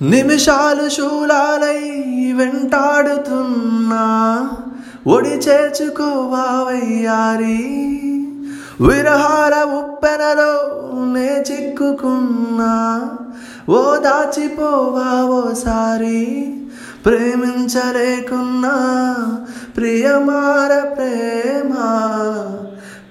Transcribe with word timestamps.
నిమిషాలు 0.00 0.88
శూలాలై 0.88 1.80
వెంటాడుతున్నా. 2.32 4.04
ఒడి 5.06 5.28
చేర్చుకోవావయ్యారి 5.28 6.38
విరహార 8.80 9.54
ఉప్పెనలో 9.54 10.52
నే 11.12 11.44
చిక్కుకున్నా. 11.50 13.00
ఓ 13.68 13.96
దాచిపోవా 13.96 15.08
ఓసారి 15.22 16.54
ప్రేమించలేకున్నా. 17.06 18.76
ప్రియమార 19.76 20.72
ప్రేమ 20.88 21.51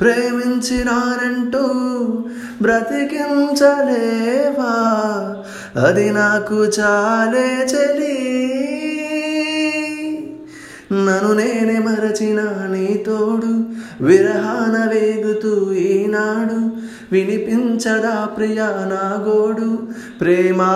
ప్రేమించినానంటూ 0.02 1.64
బ్రతికించలేవా? 2.62 3.46
అది 5.88 6.12
నాకు 6.12 6.66
చాలే 6.66 7.68
చెలి. 7.74 8.18
నన్ను 10.94 11.34
నేనే 11.34 11.80
మరచిన 11.80 12.42
నీ 12.72 13.04
తోడు 13.08 13.64
విరహాన 14.04 14.90
వేగుతూ 14.94 15.74
ఈనాడు 15.74 16.72
వినిపించదా 17.12 18.26
ప్రియా 18.26 18.66
నా 18.66 19.24
గోడు 19.24 19.80
ప్రేమా? 20.22 20.72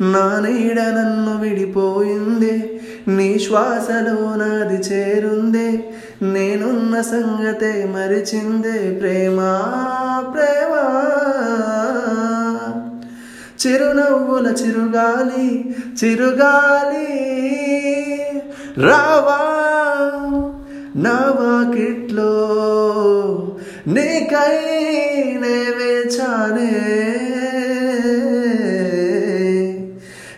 నా 0.00 0.40
నీడ 0.40 0.80
నన్ను 0.80 1.40
విడిపోయిందే 1.40 2.81
నీ 3.08 3.38
శ్వాసలో 3.38 4.36
నాది 4.36 4.74
చేరుందే 4.74 5.84
నేనున్న 6.22 7.00
సంగతే 7.00 7.86
మరిచిందే 7.94 8.90
ప్రేమా 8.90 9.62
ప్రేమ. 10.34 10.74
చిరునవ్వుల 13.66 14.46
చిరుగాలి 14.46 15.76
చిరుగాలి. 16.04 17.32
రావా 18.78 19.38
నా 20.96 21.34
వాకిట్లో 21.40 22.32
నీకై 23.86 24.58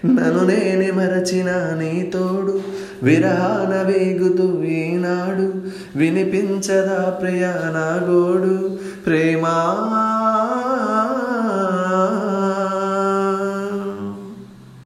నన్ను 0.08 0.42
నేనే 0.44 0.90
మరచిన 0.90 1.50
నీ 1.74 1.92
తోడు 2.12 2.54
విరహాన 3.02 3.72
వేగుతూ 3.88 4.46
ఈనాడు 4.74 5.46
వినిపించదా 5.96 7.00
ప్రియా 7.20 7.52
నా 7.74 7.88
గోడు 8.08 8.54
ప్రేమా 9.06 9.54